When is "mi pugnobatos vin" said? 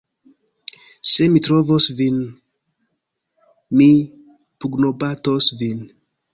3.77-5.89